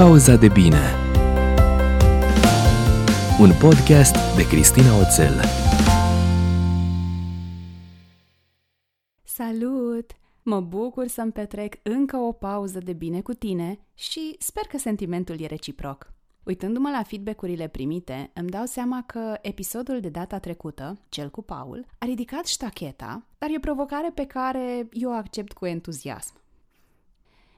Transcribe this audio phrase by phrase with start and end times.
[0.00, 0.94] Pauza de bine
[3.40, 5.40] Un podcast de Cristina Oțel
[9.22, 10.10] Salut!
[10.42, 15.40] Mă bucur să-mi petrec încă o pauză de bine cu tine și sper că sentimentul
[15.40, 16.12] e reciproc.
[16.42, 21.86] Uitându-mă la feedback-urile primite, îmi dau seama că episodul de data trecută, cel cu Paul,
[21.98, 26.32] a ridicat ștacheta, dar e o provocare pe care eu o accept cu entuziasm.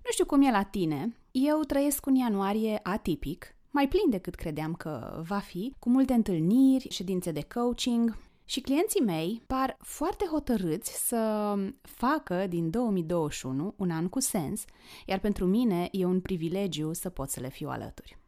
[0.04, 4.72] Nu știu cum e la tine, eu trăiesc un ianuarie atipic, mai plin decât credeam
[4.72, 11.06] că va fi, cu multe întâlniri, ședințe de coaching și clienții mei par foarte hotărâți
[11.06, 14.64] să facă din 2021 un an cu sens,
[15.06, 18.18] iar pentru mine e un privilegiu să pot să le fiu alături.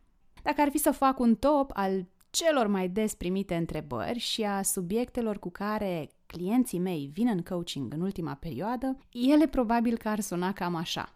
[0.43, 4.63] Dacă ar fi să fac un top al celor mai des primite întrebări și a
[4.63, 10.21] subiectelor cu care clienții mei vin în coaching în ultima perioadă, ele probabil că ar
[10.21, 11.15] suna cam așa.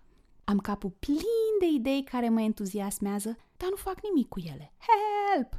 [0.48, 1.19] Am capul plin
[1.61, 4.73] de idei care mă entuziasmează, dar nu fac nimic cu ele.
[4.79, 5.52] Help!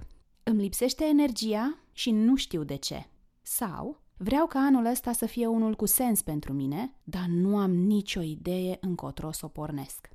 [0.43, 3.05] Îmi lipsește energia și nu știu de ce.
[3.41, 7.71] Sau vreau ca anul ăsta să fie unul cu sens pentru mine, dar nu am
[7.71, 10.09] nicio idee încotro să o pornesc.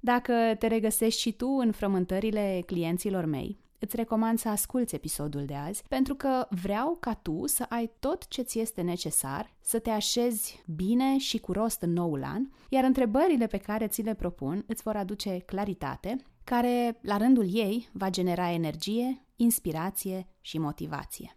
[0.00, 5.54] Dacă te regăsești și tu în frământările clienților mei, îți recomand să asculți episodul de
[5.54, 9.90] azi, pentru că vreau ca tu să ai tot ce ți este necesar, să te
[9.90, 14.64] așezi bine și cu rost în noul an, iar întrebările pe care ți le propun
[14.66, 21.34] îți vor aduce claritate, care, la rândul ei, va genera energie, inspirație și motivație.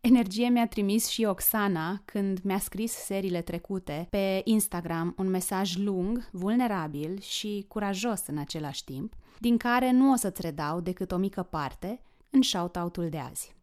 [0.00, 6.28] Energie mi-a trimis și Oxana când mi-a scris seriile trecute pe Instagram un mesaj lung,
[6.32, 11.42] vulnerabil și curajos în același timp, din care nu o să-ți redau decât o mică
[11.42, 13.54] parte în shout-out-ul de azi.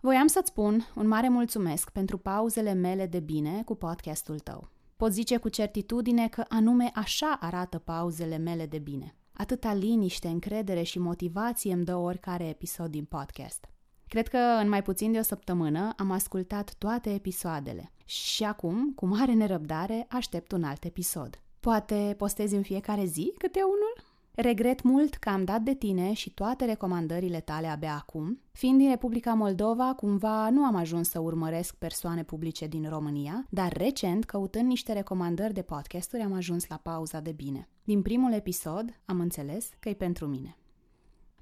[0.00, 4.68] Voiam să-ți spun un mare mulțumesc pentru pauzele mele de bine cu podcastul tău.
[4.96, 9.14] Pot zice cu certitudine că anume așa arată pauzele mele de bine.
[9.32, 13.68] Atâta liniște, încredere și motivație îmi dă oricare episod din podcast.
[14.08, 19.06] Cred că în mai puțin de o săptămână am ascultat toate episoadele și acum, cu
[19.06, 21.42] mare nerăbdare, aștept un alt episod.
[21.60, 24.08] Poate postezi în fiecare zi câte unul?
[24.34, 28.40] Regret mult că am dat de tine și toate recomandările tale abia acum.
[28.52, 33.72] Fiind din Republica Moldova, cumva nu am ajuns să urmăresc persoane publice din România, dar
[33.72, 37.68] recent, căutând niște recomandări de podcasturi, am ajuns la pauza de bine.
[37.84, 40.54] Din primul episod am înțeles că e pentru mine.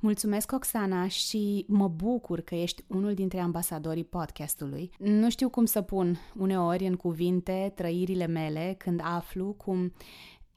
[0.01, 4.91] Mulțumesc, Oxana, și mă bucur că ești unul dintre ambasadorii podcastului.
[4.99, 9.93] Nu știu cum să pun uneori în cuvinte trăirile mele când aflu cum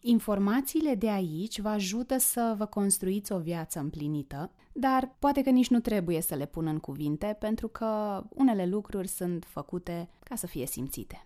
[0.02, 5.70] informațiile de aici vă ajută să vă construiți o viață împlinită, dar poate că nici
[5.70, 10.48] nu trebuie să le pun în cuvinte pentru că unele lucruri sunt făcute ca să
[10.48, 11.26] fie simțite.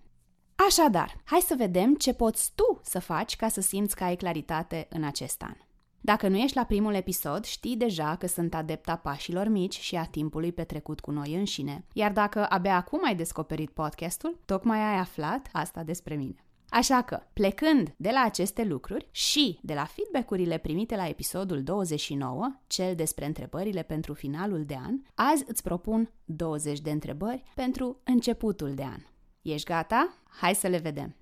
[0.67, 4.87] Așadar, hai să vedem ce poți tu să faci ca să simți că ai claritate
[4.89, 5.55] în acest an.
[6.01, 10.05] Dacă nu ești la primul episod, știi deja că sunt adepta pașilor mici și a
[10.05, 11.85] timpului petrecut cu noi înșine.
[11.93, 16.44] Iar dacă abia acum ai descoperit podcastul, tocmai ai aflat asta despre mine.
[16.75, 22.59] Așa că, plecând de la aceste lucruri și de la feedback-urile primite la episodul 29,
[22.67, 28.73] cel despre întrebările pentru finalul de an, azi îți propun 20 de întrebări pentru începutul
[28.73, 28.99] de an.
[29.41, 30.13] Ești gata?
[30.29, 31.15] Hai să le vedem!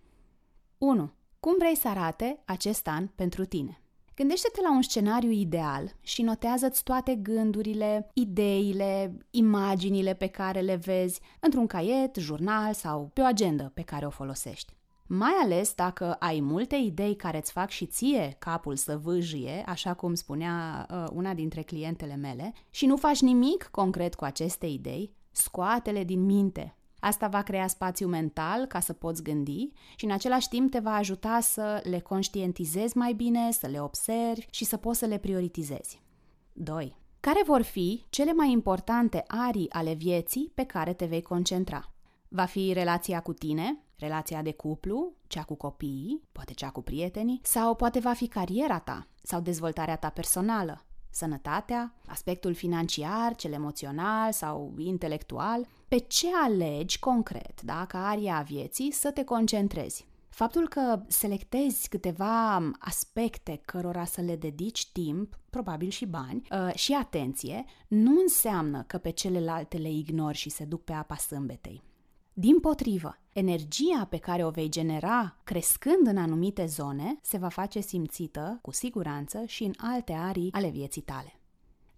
[0.77, 1.11] 1.
[1.39, 3.81] Cum vrei să arate acest an pentru tine?
[4.15, 11.19] Gândește-te la un scenariu ideal și notează-ți toate gândurile, ideile, imaginile pe care le vezi
[11.39, 14.73] într-un caiet, jurnal sau pe o agendă pe care o folosești.
[15.15, 19.93] Mai ales dacă ai multe idei care îți fac și ție capul să vâjie, așa
[19.93, 25.13] cum spunea uh, una dintre clientele mele, și nu faci nimic concret cu aceste idei,
[25.31, 30.47] scoate-le din minte, Asta va crea spațiu mental ca să poți gândi și în același
[30.47, 34.99] timp te va ajuta să le conștientizezi mai bine, să le observi și să poți
[34.99, 36.01] să le prioritizezi.
[36.53, 36.97] 2.
[37.19, 41.93] Care vor fi cele mai importante arii ale vieții pe care te vei concentra?
[42.27, 47.39] Va fi relația cu tine, relația de cuplu, cea cu copiii, poate cea cu prietenii,
[47.43, 54.31] sau poate va fi cariera ta sau dezvoltarea ta personală, sănătatea, aspectul financiar, cel emoțional
[54.31, 60.05] sau intelectual, pe ce alegi concret, da, ca aria a vieții, să te concentrezi.
[60.29, 66.93] Faptul că selectezi câteva aspecte cărora să le dedici timp, probabil și bani, uh, și
[66.93, 71.83] atenție, nu înseamnă că pe celelalte le ignori și se duc pe apa sâmbetei.
[72.35, 77.79] Din potrivă, energia pe care o vei genera crescând în anumite zone se va face
[77.79, 81.39] simțită, cu siguranță, și în alte arii ale vieții tale.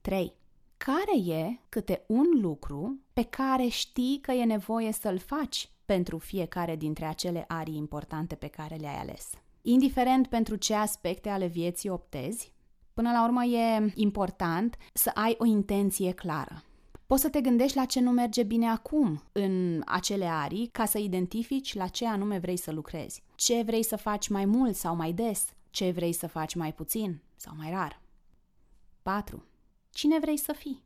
[0.01, 0.33] 3.
[0.77, 6.75] Care e câte un lucru pe care știi că e nevoie să-l faci pentru fiecare
[6.75, 9.29] dintre acele arii importante pe care le-ai ales?
[9.61, 12.53] Indiferent pentru ce aspecte ale vieții optezi,
[12.93, 16.63] Până la urmă e important să ai o intenție clară.
[17.05, 20.97] Poți să te gândești la ce nu merge bine acum în acele arii ca să
[20.97, 23.23] identifici la ce anume vrei să lucrezi.
[23.35, 27.21] Ce vrei să faci mai mult sau mai des, ce vrei să faci mai puțin
[27.35, 28.01] sau mai rar.
[29.01, 29.43] 4.
[29.89, 30.83] Cine vrei să fii?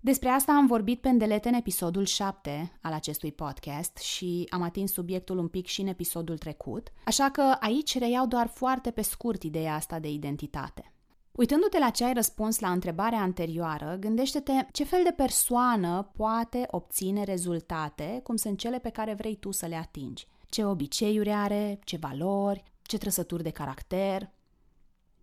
[0.00, 4.92] Despre asta am vorbit pe îndelete în episodul 7 al acestui podcast și am atins
[4.92, 9.42] subiectul un pic și în episodul trecut, așa că aici reiau doar foarte pe scurt
[9.42, 10.93] ideea asta de identitate.
[11.36, 17.24] Uitându-te la ce ai răspuns la întrebarea anterioară, gândește-te ce fel de persoană poate obține
[17.24, 20.26] rezultate cum sunt cele pe care vrei tu să le atingi.
[20.48, 24.30] Ce obiceiuri are, ce valori, ce trăsături de caracter.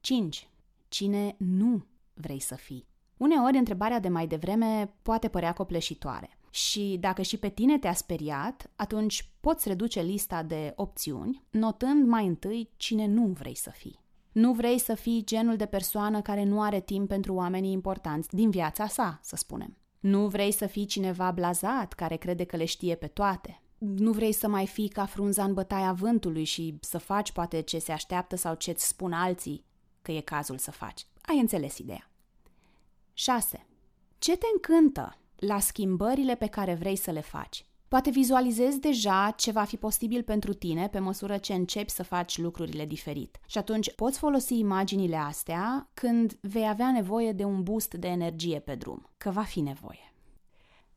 [0.02, 0.50] 5.
[0.90, 2.88] Cine nu vrei să fii?
[3.18, 6.38] Uneori, întrebarea de mai devreme poate părea copleșitoare.
[6.50, 12.26] Și dacă și pe tine te-a speriat, atunci poți reduce lista de opțiuni, notând mai
[12.26, 14.00] întâi cine nu vrei să fii.
[14.32, 18.50] Nu vrei să fii genul de persoană care nu are timp pentru oamenii importanți din
[18.50, 19.78] viața sa, să spunem.
[20.00, 23.62] Nu vrei să fii cineva blazat care crede că le știe pe toate.
[23.78, 27.80] Nu vrei să mai fii ca frunza în bătaia vântului și să faci poate ce
[27.80, 29.66] se așteaptă sau ce-ți spun alții
[30.02, 31.08] că e cazul să faci.
[31.22, 32.12] Ai înțeles ideea.
[33.14, 33.66] 6.
[34.18, 37.66] Ce te încântă la schimbările pe care vrei să le faci?
[37.92, 42.38] Poate vizualizezi deja ce va fi posibil pentru tine pe măsură ce începi să faci
[42.38, 43.40] lucrurile diferit.
[43.46, 48.60] Și atunci poți folosi imaginile astea când vei avea nevoie de un boost de energie
[48.60, 50.14] pe drum, că va fi nevoie.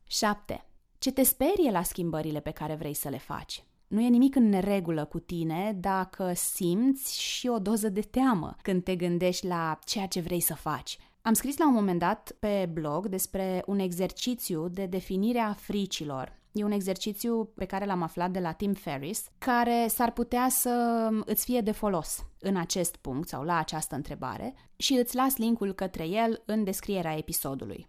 [0.07, 0.65] 7.
[0.97, 3.63] Ce te sperie la schimbările pe care vrei să le faci?
[3.87, 8.83] Nu e nimic în neregulă cu tine dacă simți și o doză de teamă când
[8.83, 10.97] te gândești la ceea ce vrei să faci.
[11.21, 16.43] Am scris la un moment dat pe blog despre un exercițiu de definire a fricilor
[16.55, 21.09] E un exercițiu pe care l-am aflat de la Tim Ferris, care s-ar putea să
[21.25, 25.73] îți fie de folos în acest punct sau la această întrebare și îți las linkul
[25.73, 27.87] către el în descrierea episodului.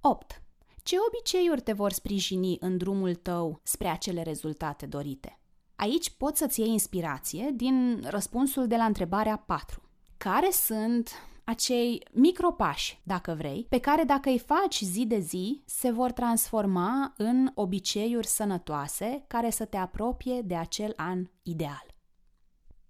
[0.00, 0.42] 8.
[0.82, 5.38] Ce obiceiuri te vor sprijini în drumul tău spre acele rezultate dorite?
[5.76, 9.82] Aici poți să-ți iei inspirație din răspunsul de la întrebarea 4.
[10.16, 11.10] Care sunt
[11.50, 17.12] acei micropași, dacă vrei, pe care dacă îi faci zi de zi, se vor transforma
[17.16, 21.86] în obiceiuri sănătoase care să te apropie de acel an ideal.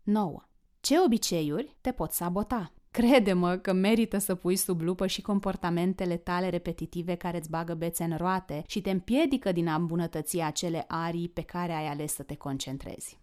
[0.03, 0.43] 9.
[0.81, 2.73] Ce obiceiuri te pot sabota?
[2.91, 8.05] Crede-mă că merită să pui sub lupă și comportamentele tale repetitive care îți bagă bețe
[8.05, 12.23] în roate și te împiedică din a îmbunătăți acele arii pe care ai ales să
[12.23, 13.19] te concentrezi.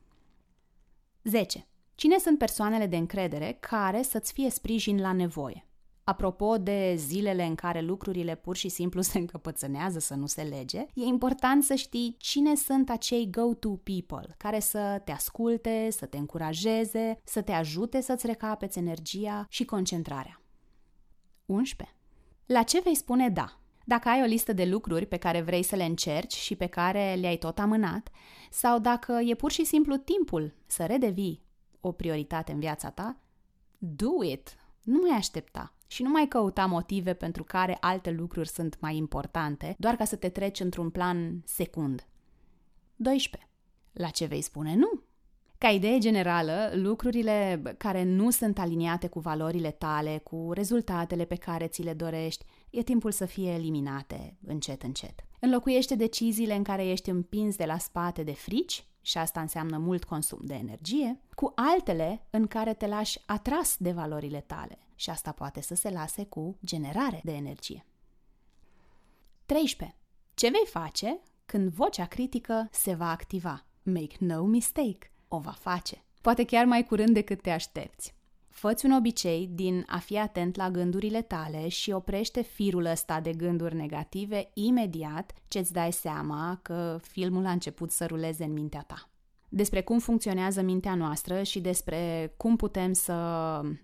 [1.23, 1.67] 10.
[1.99, 5.65] Cine sunt persoanele de încredere care să-ți fie sprijin la nevoie?
[6.03, 10.77] Apropo de zilele în care lucrurile pur și simplu se încăpățânează să nu se lege,
[10.77, 16.17] e important să știi cine sunt acei go-to people care să te asculte, să te
[16.17, 20.41] încurajeze, să te ajute să-ți recapeți energia și concentrarea.
[21.45, 21.95] 11.
[22.45, 23.59] La ce vei spune da?
[23.85, 27.17] Dacă ai o listă de lucruri pe care vrei să le încerci și pe care
[27.19, 28.09] le-ai tot amânat,
[28.51, 31.45] sau dacă e pur și simplu timpul să redevii
[31.81, 33.17] o prioritate în viața ta,
[33.77, 34.57] do it!
[34.83, 39.75] Nu mai aștepta și nu mai căuta motive pentru care alte lucruri sunt mai importante,
[39.79, 42.07] doar ca să te treci într-un plan secund.
[42.95, 43.49] 12.
[43.93, 45.01] La ce vei spune nu?
[45.57, 51.67] Ca idee generală, lucrurile care nu sunt aliniate cu valorile tale, cu rezultatele pe care
[51.67, 55.23] ți le dorești, e timpul să fie eliminate încet încet.
[55.39, 60.03] Înlocuiește deciziile în care ești împins de la spate de frici și asta înseamnă mult
[60.03, 65.31] consum de energie, cu altele în care te lași atras de valorile tale și asta
[65.31, 67.85] poate să se lase cu generare de energie.
[69.45, 69.97] 13.
[70.33, 73.65] Ce vei face când vocea critică se va activa?
[73.83, 76.03] Make no mistake, o va face.
[76.21, 78.15] Poate chiar mai curând decât te aștepți.
[78.57, 83.31] Făți un obicei din a fi atent la gândurile tale și oprește firul ăsta de
[83.31, 88.81] gânduri negative imediat ce îți dai seama că filmul a început să ruleze în mintea
[88.81, 89.09] ta.
[89.49, 93.13] Despre cum funcționează mintea noastră și despre cum putem să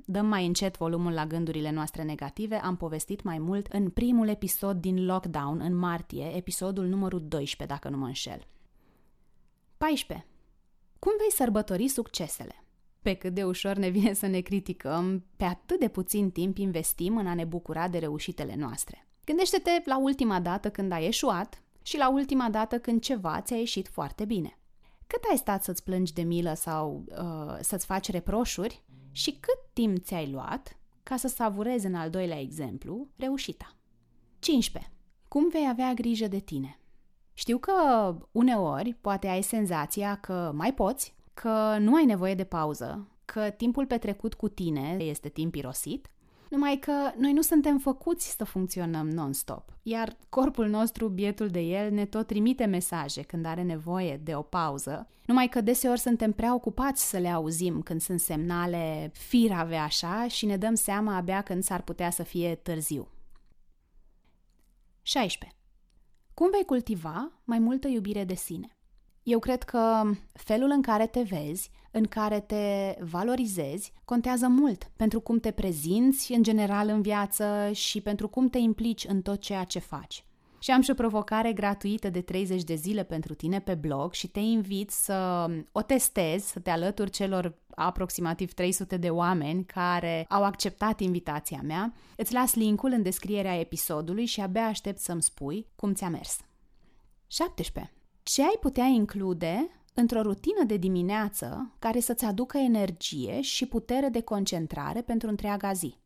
[0.06, 4.78] dăm mai încet volumul la gândurile noastre negative am povestit mai mult în primul episod
[4.78, 8.48] din Lockdown în martie, episodul numărul 12, dacă nu mă înșel.
[9.78, 10.28] 14.
[11.00, 12.63] Cum vei sărbători succesele?
[13.04, 17.18] Pe cât de ușor ne vine să ne criticăm, pe atât de puțin timp investim
[17.18, 19.08] în a ne bucura de reușitele noastre.
[19.26, 23.88] Gândește-te la ultima dată când ai eșuat și la ultima dată când ceva ți-a ieșit
[23.88, 24.58] foarte bine.
[25.08, 29.98] Cât ai stat să-ți plângi de milă sau uh, să-ți faci reproșuri și cât timp
[29.98, 33.76] ți-ai luat ca să savurezi în al doilea exemplu reușita.
[34.40, 34.92] 15.
[35.28, 36.80] Cum vei avea grijă de tine?
[37.34, 37.74] Știu că
[38.32, 43.86] uneori poate ai senzația că mai poți, că nu ai nevoie de pauză, că timpul
[43.86, 46.08] petrecut cu tine este timp irosit,
[46.50, 51.92] numai că noi nu suntem făcuți să funcționăm non-stop, iar corpul nostru, bietul de el,
[51.92, 56.54] ne tot trimite mesaje când are nevoie de o pauză, numai că deseori suntem prea
[56.54, 61.64] ocupați să le auzim când sunt semnale firave așa și ne dăm seama abia când
[61.64, 63.08] s-ar putea să fie târziu.
[65.02, 65.58] 16.
[66.34, 68.78] Cum vei cultiva mai multă iubire de sine?
[69.24, 75.20] Eu cred că felul în care te vezi, în care te valorizezi, contează mult pentru
[75.20, 79.64] cum te prezinți în general în viață și pentru cum te implici în tot ceea
[79.64, 80.26] ce faci.
[80.60, 84.28] Și am și o provocare gratuită de 30 de zile pentru tine pe blog și
[84.28, 90.44] te invit să o testezi, să te alături celor aproximativ 300 de oameni care au
[90.44, 91.94] acceptat invitația mea.
[92.16, 96.40] Îți las linkul în descrierea episodului și abia aștept să-mi spui cum ți-a mers.
[97.28, 98.03] 17.
[98.24, 104.22] Ce ai putea include într-o rutină de dimineață care să-ți aducă energie și putere de
[104.22, 105.98] concentrare pentru întreaga zi?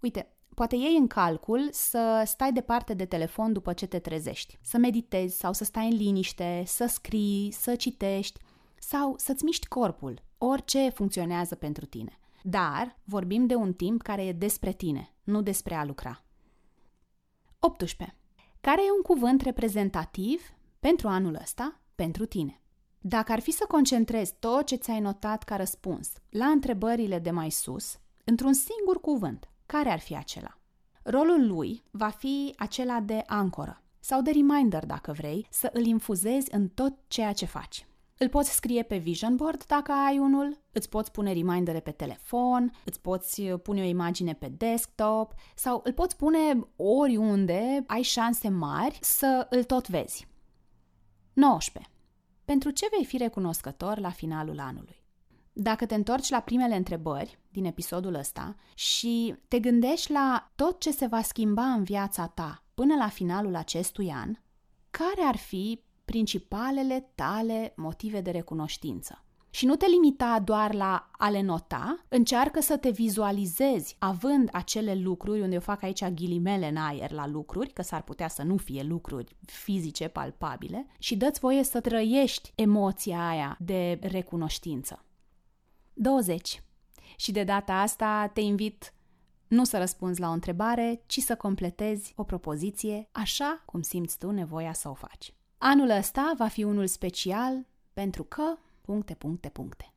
[0.00, 4.78] Uite, poate iei în calcul să stai departe de telefon după ce te trezești, să
[4.78, 8.40] meditezi sau să stai în liniște, să scrii, să citești
[8.78, 12.18] sau să-ți miști corpul, orice funcționează pentru tine.
[12.42, 16.24] Dar vorbim de un timp care e despre tine, nu despre a lucra.
[17.58, 18.16] 18.
[18.60, 22.60] Care e un cuvânt reprezentativ pentru anul ăsta, pentru tine.
[22.98, 27.50] Dacă ar fi să concentrezi tot ce ți-ai notat ca răspuns la întrebările de mai
[27.50, 30.58] sus, într-un singur cuvânt, care ar fi acela?
[31.02, 36.54] Rolul lui va fi acela de ancoră sau de reminder, dacă vrei, să îl infuzezi
[36.54, 37.86] în tot ceea ce faci.
[38.18, 42.72] Îl poți scrie pe vision board dacă ai unul, îți poți pune remindere pe telefon,
[42.84, 48.98] îți poți pune o imagine pe desktop sau îl poți pune oriunde ai șanse mari
[49.00, 50.28] să îl tot vezi.
[51.40, 51.90] 19.
[52.44, 55.04] Pentru ce vei fi recunoscător la finalul anului?
[55.52, 60.90] Dacă te întorci la primele întrebări din episodul ăsta și te gândești la tot ce
[60.90, 64.34] se va schimba în viața ta până la finalul acestui an,
[64.90, 69.24] care ar fi principalele tale motive de recunoștință?
[69.50, 74.94] Și nu te limita doar la a le nota, încearcă să te vizualizezi având acele
[74.94, 78.56] lucruri, unde eu fac aici ghilimele în aer la lucruri, că s-ar putea să nu
[78.56, 85.04] fie lucruri fizice palpabile, și dă-ți voie să trăiești emoția aia de recunoștință.
[85.92, 86.62] 20.
[87.16, 88.94] Și de data asta te invit
[89.48, 94.30] nu să răspunzi la o întrebare, ci să completezi o propoziție așa cum simți tu
[94.30, 95.34] nevoia să o faci.
[95.58, 98.42] Anul ăsta va fi unul special pentru că
[98.90, 99.94] puncte, puncte, puncte.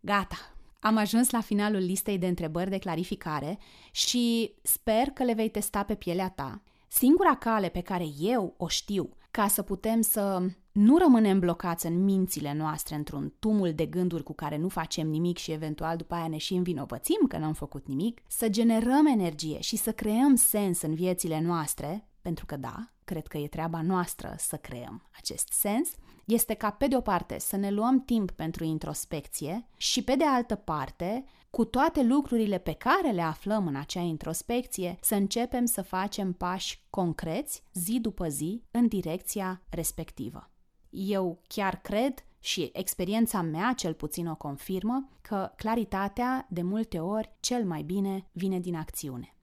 [0.00, 0.36] Gata!
[0.80, 3.58] Am ajuns la finalul listei de întrebări de clarificare
[3.90, 6.62] și sper că le vei testa pe pielea ta.
[6.88, 12.04] Singura cale pe care eu o știu ca să putem să nu rămânem blocați în
[12.04, 16.28] mințile noastre într-un tumul de gânduri cu care nu facem nimic și eventual după aia
[16.28, 20.94] ne și învinovățim că n-am făcut nimic, să generăm energie și să creăm sens în
[20.94, 25.90] viețile noastre, pentru că da, cred că e treaba noastră să creăm acest sens,
[26.30, 30.24] este ca pe de o parte să ne luăm timp pentru introspecție și pe de
[30.24, 35.82] altă parte, cu toate lucrurile pe care le aflăm în acea introspecție, să începem să
[35.82, 40.50] facem pași concreți zi după zi în direcția respectivă.
[40.90, 47.30] Eu chiar cred și experiența mea cel puțin o confirmă că claritatea de multe ori
[47.40, 49.34] cel mai bine vine din acțiune.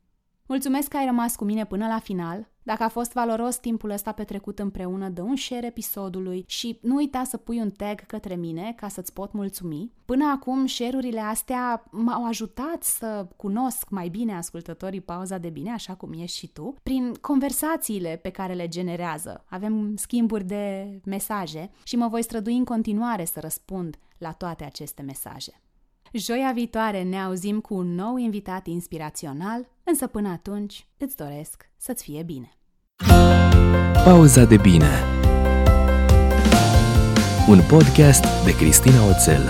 [0.46, 2.52] Mulțumesc că ai rămas cu mine până la final.
[2.68, 7.24] Dacă a fost valoros timpul ăsta petrecut împreună, dă un share episodului și nu uita
[7.24, 9.92] să pui un tag către mine ca să-ți pot mulțumi.
[10.06, 15.96] Până acum, share-urile astea m-au ajutat să cunosc mai bine ascultătorii Pauza de Bine, așa
[15.96, 19.44] cum ești și tu, prin conversațiile pe care le generează.
[19.50, 25.02] Avem schimburi de mesaje și mă voi strădui în continuare să răspund la toate aceste
[25.02, 25.62] mesaje.
[26.14, 32.04] Joia viitoare ne auzim cu un nou invitat inspirațional, însă până atunci îți doresc să-ți
[32.04, 32.52] fie bine.
[34.04, 35.04] Pauza de bine
[37.48, 39.50] Un podcast de Cristina Oțel